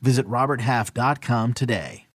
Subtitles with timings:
[0.00, 2.06] Visit RobertHalf.com today.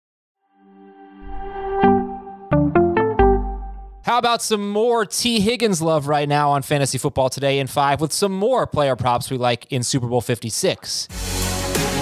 [4.03, 8.01] How about some more Tee Higgins love right now on Fantasy Football Today in 5
[8.01, 11.07] with some more player props we like in Super Bowl 56?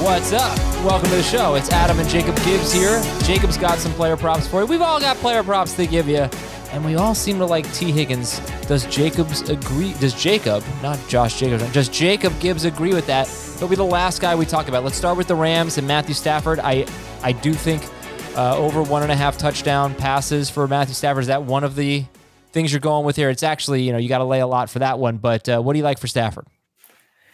[0.01, 0.57] What's up?
[0.83, 1.55] Welcome to the show.
[1.55, 3.03] It's Adam and Jacob Gibbs here.
[3.23, 4.67] Jacob's got some player props for you.
[4.67, 6.29] We've all got player props to give you,
[6.71, 8.39] and we all seem to like Tee Higgins.
[8.69, 9.93] Does Jacobs agree?
[9.93, 13.27] Does Jacob, not Josh Jacobs, does Jacob Gibbs agree with that?
[13.57, 14.83] He'll be the last guy we talk about.
[14.83, 16.59] Let's start with the Rams and Matthew Stafford.
[16.59, 16.85] I,
[17.23, 17.83] I do think
[18.37, 21.21] uh, over one and a half touchdown passes for Matthew Stafford.
[21.21, 22.05] Is that one of the
[22.51, 23.31] things you're going with here?
[23.31, 25.17] It's actually, you know, you got to lay a lot for that one.
[25.17, 26.45] But uh, what do you like for Stafford?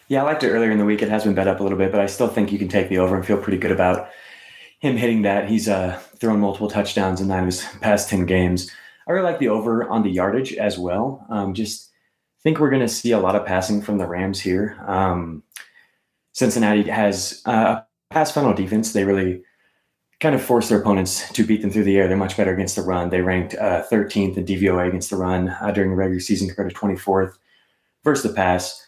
[0.07, 1.01] Yeah, I liked it earlier in the week.
[1.01, 2.88] It has been bet up a little bit, but I still think you can take
[2.88, 4.07] the over and feel pretty good about
[4.79, 5.49] him hitting that.
[5.49, 8.71] He's uh, thrown multiple touchdowns in nine of his past 10 games.
[9.07, 11.25] I really like the over on the yardage as well.
[11.29, 11.91] Um, just
[12.45, 14.77] think we're going to see a lot of passing from the Rams here.
[14.85, 15.41] Um,
[16.33, 18.93] Cincinnati has uh, a pass funnel defense.
[18.93, 19.41] They really
[20.19, 22.07] kind of force their opponents to beat them through the air.
[22.07, 23.09] They're much better against the run.
[23.09, 26.69] They ranked uh, 13th in DVOA against the run uh, during the regular season compared
[26.69, 27.33] to 24th
[28.03, 28.85] versus the pass.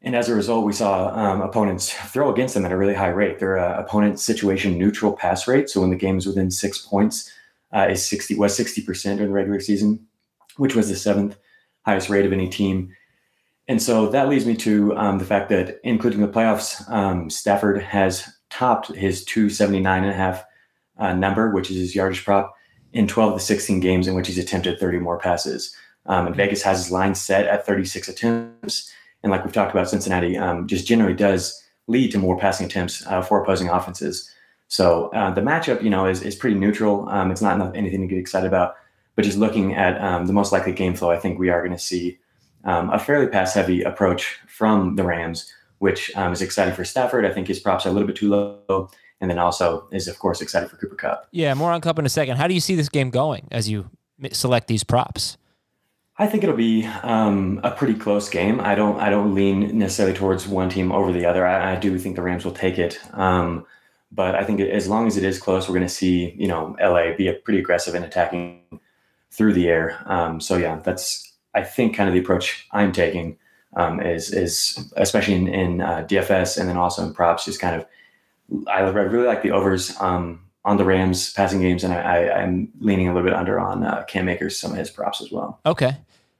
[0.00, 3.08] And as a result, we saw um, opponents throw against them at a really high
[3.08, 3.40] rate.
[3.40, 7.32] Their uh, opponent situation neutral pass rate, so when the game is within six points,
[7.74, 10.06] uh, is 60 was 60% during the regular season,
[10.56, 11.36] which was the seventh
[11.84, 12.94] highest rate of any team.
[13.66, 17.82] And so that leads me to um, the fact that, including the playoffs, um, Stafford
[17.82, 20.44] has topped his 279 and a half
[20.98, 22.54] uh, number, which is his yardage prop,
[22.92, 25.74] in 12 to 16 games in which he's attempted 30 more passes.
[26.06, 28.92] Um, and Vegas has his line set at 36 attempts.
[29.22, 33.04] And like we've talked about, Cincinnati um, just generally does lead to more passing attempts
[33.06, 34.30] uh, for opposing offenses.
[34.74, 37.08] So uh, the matchup, you know, is, is pretty neutral.
[37.08, 38.74] Um, it's not anything to get excited about.
[39.14, 41.76] But just looking at um, the most likely game flow, I think we are going
[41.76, 42.18] to see
[42.64, 45.48] um, a fairly pass heavy approach from the Rams,
[45.78, 47.24] which um, is exciting for Stafford.
[47.24, 48.90] I think his props are a little bit too low
[49.20, 51.28] and then also is of course excited for Cooper Kupp.
[51.30, 52.36] Yeah, more on Kupp in a second.
[52.38, 53.88] How do you see this game going as you
[54.32, 55.38] select these props?
[56.18, 58.60] I think it'll be um, a pretty close game.
[58.60, 61.46] I don't I don't lean necessarily towards one team over the other.
[61.46, 62.98] I, I do think the Rams will take it.
[63.12, 63.66] Um,
[64.14, 66.76] but I think as long as it is close, we're going to see you know
[66.80, 68.62] LA be pretty aggressive in attacking
[69.30, 70.00] through the air.
[70.06, 73.36] Um, so yeah, that's I think kind of the approach I'm taking
[73.76, 77.76] um, is is especially in, in uh, DFS and then also in props, just kind
[77.76, 77.86] of
[78.68, 83.08] I really like the overs um, on the Rams passing games, and I, am leaning
[83.08, 85.60] a little bit under on uh, Cam Akers, some of his props as well.
[85.66, 85.96] Okay.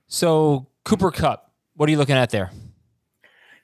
[0.07, 2.51] So Cooper Kupp, what are you looking at there?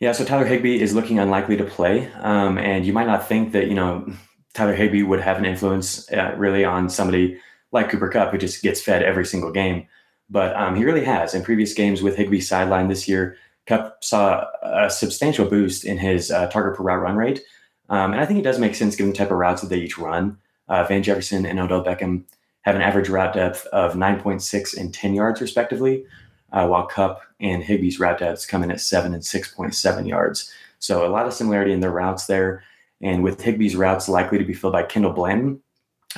[0.01, 3.53] Yeah, so Tyler Higbee is looking unlikely to play, um, and you might not think
[3.53, 4.11] that you know
[4.55, 7.39] Tyler Higbee would have an influence uh, really on somebody
[7.71, 9.87] like Cooper Kupp, who just gets fed every single game.
[10.31, 11.35] But um, he really has.
[11.35, 16.31] In previous games with Higbee sideline this year, Kupp saw a substantial boost in his
[16.31, 17.43] uh, target per route run rate.
[17.91, 19.81] Um, and I think it does make sense given the type of routes that they
[19.81, 20.39] each run.
[20.69, 22.25] Uh, Van Jefferson and Odell Beckham
[22.63, 26.05] have an average route depth of 9.6 and 10 yards, respectively,
[26.53, 30.53] uh, while Kupp and Higbee's route depths come in at 7 and 6.7 yards.
[30.79, 32.63] So a lot of similarity in their routes there.
[33.01, 35.63] And with Higbee's routes likely to be filled by Kendall Blanton,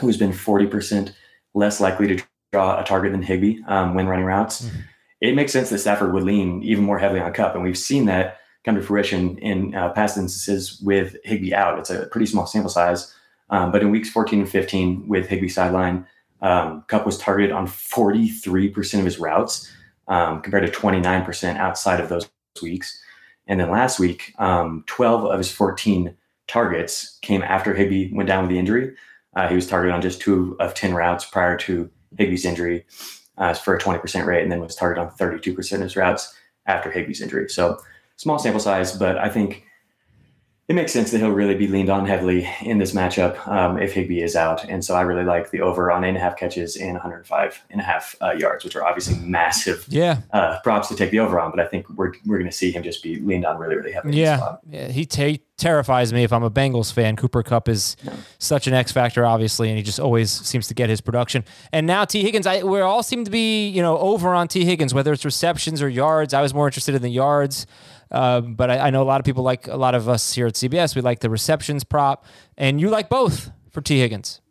[0.01, 1.13] who's been 40%
[1.55, 4.81] less likely to draw a target than Higbee um, when running routes, mm-hmm.
[5.21, 7.55] it makes sense that Stafford would lean even more heavily on Kupp.
[7.55, 11.79] And we've seen that come to fruition in uh, past instances with Higbee out.
[11.79, 13.15] It's a pretty small sample size.
[13.51, 16.07] Um, but in weeks 14 and 15 with Higbee sideline,
[16.41, 19.71] um, Kupp was targeted on 43% of his routes
[20.09, 22.29] um, compared to 29% outside of those
[22.63, 22.99] weeks.
[23.47, 26.15] And then last week, um, 12 of his 14
[26.49, 28.95] targets came after Higbee went down with the injury.
[29.35, 32.85] Uh, he was targeted on just two of 10 routes prior to Higbee's injury
[33.39, 36.35] uh, for a 20% rate, and then was targeted on 32% of his routes
[36.67, 37.49] after Higbee's injury.
[37.49, 37.79] So
[38.17, 39.65] small sample size, but I think
[40.73, 43.93] it makes sense that he'll really be leaned on heavily in this matchup um, if
[43.93, 44.65] Higbee is out.
[44.65, 47.65] And so I really like the over on eight and a half catches and 105
[47.69, 50.23] and a half uh, yards, which are obviously massive yeah.
[50.33, 51.51] Uh, props to take the over on.
[51.51, 53.93] But I think we're, we're going to see him just be leaned on really, really
[53.93, 54.19] heavily.
[54.19, 54.57] Yeah.
[54.67, 57.17] yeah he t- terrifies me if I'm a Bengals fan.
[57.17, 58.15] Cooper Kupp is no.
[58.39, 61.45] such an X factor, obviously, and he just always seems to get his production.
[61.71, 64.65] And now Tee Higgins, I, we all seem to be, you know, over on Tee
[64.65, 66.33] Higgins, whether it's receptions or yards.
[66.33, 67.67] I was more interested in the yards.
[68.13, 70.47] Uh, but I, I, know a lot of people like a lot of us here
[70.47, 70.95] at CBS.
[70.95, 72.27] We like the receptions prop,
[72.59, 74.43] and you like both for Tee Higgins.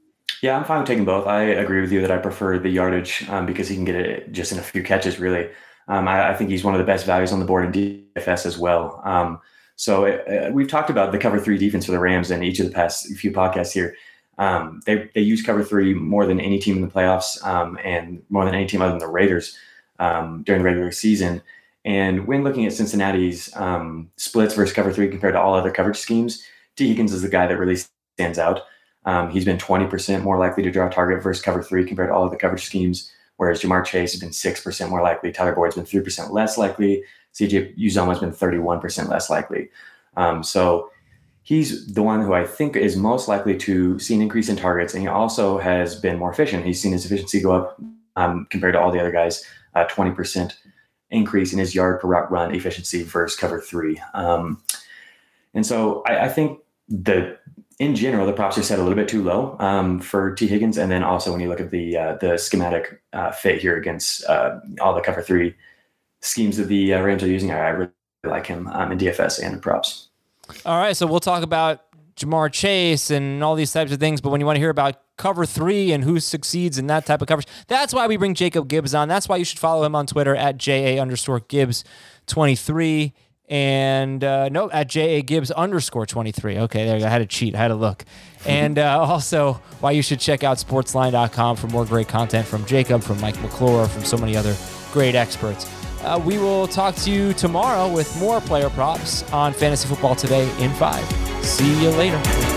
[0.41, 1.27] Yeah, I'm fine with taking both.
[1.27, 4.31] I agree with you that I prefer the yardage um, because he can get it
[4.31, 5.47] just in a few catches, really.
[5.87, 8.45] Um, I, I, think he's one of the best values on the board in DFS
[8.45, 9.01] as well.
[9.03, 9.39] Um,
[9.75, 12.65] so uh, we've talked about the cover three defense for the Rams in each of
[12.65, 13.95] the past few podcasts here.
[14.37, 18.23] Um, they, they use cover three more than any team in the playoffs um, and
[18.29, 19.57] more than any team other than the Raiders
[19.99, 21.41] um, during the regular season.
[21.83, 23.53] And when looking at Cincinnati's
[24.17, 26.43] splits versus cover three compared to all other coverage schemes,
[26.75, 27.77] Tee Higgins is the guy that really
[28.15, 28.61] stands out.
[29.05, 32.13] Um, he's been 20% more likely to draw a target versus cover three compared to
[32.13, 35.31] all of the coverage schemes, whereas Ja'Marr Chase has been 6% more likely.
[35.31, 37.03] Tyler Boyd's been 3% less likely.
[37.33, 39.69] CJ Uzomah has been 31% less likely.
[40.17, 40.91] Um, so
[41.43, 44.93] he's the one who I think is most likely to see an increase in targets.
[44.93, 46.65] And he also has been more efficient.
[46.65, 47.81] He's seen his efficiency go up
[48.15, 49.43] um, compared to all the other guys,
[49.73, 50.53] uh, 20%
[51.11, 54.01] increase in his yard per route run efficiency versus cover three.
[54.13, 54.61] Um,
[55.53, 56.59] and so I, I think
[56.89, 57.39] that
[57.79, 60.77] in general, the props are set a little bit too low um, for Tee Higgins.
[60.77, 64.23] And then also when you look at the uh, the schematic uh, fit here against
[64.25, 65.55] uh, all the cover three
[66.21, 67.91] schemes that the uh, Rams are using, I, I really
[68.23, 70.09] like him um, in DFS and in props.
[70.65, 71.81] All right, so we'll talk about
[72.21, 74.21] Ja'Marr Chase and all these types of things.
[74.21, 77.21] But when you want to hear about cover three and who succeeds in that type
[77.21, 79.07] of coverage, that's why we bring Jacob Gibbs on.
[79.07, 81.83] That's why you should follow him on Twitter at JA underscore Gibbs
[82.27, 83.13] 23
[83.51, 85.21] and uh, no, at J.A.
[85.23, 86.57] Gibbs underscore 23.
[86.59, 87.07] Okay, there you go.
[87.07, 87.53] I had to cheat.
[87.53, 88.05] I had to look.
[88.43, 93.03] And uh, also, why you should check out sportsline.com for more great content from Jacob,
[93.03, 94.55] from Mike McClure, from so many other
[94.91, 95.69] great experts.
[96.01, 100.49] Uh, we will talk to you tomorrow with more player props on Fantasy Football Today
[100.57, 101.30] in five.
[101.43, 102.50] See you later.